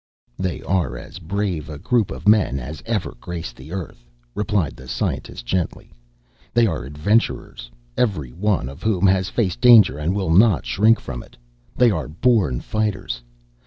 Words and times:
"They 0.39 0.63
are 0.63 0.97
as 0.97 1.19
brave 1.19 1.69
a 1.69 1.77
group 1.77 2.09
of 2.09 2.27
men 2.27 2.57
as 2.59 2.81
ever 2.87 3.13
graced 3.21 3.55
the 3.55 3.71
Earth," 3.71 4.03
replied 4.33 4.75
the 4.75 4.87
scientist 4.87 5.45
gently. 5.45 5.93
"They 6.55 6.65
are 6.65 6.85
adventurers, 6.85 7.69
every 7.95 8.31
one 8.31 8.67
of 8.67 8.81
whom 8.81 9.05
has 9.05 9.29
faced 9.29 9.61
danger 9.61 9.99
and 9.99 10.15
will 10.15 10.31
not 10.33 10.65
shrink 10.65 10.99
from 10.99 11.21
it. 11.21 11.37
They 11.77 11.91
are 11.91 12.07
born 12.07 12.61
fighters. 12.61 13.21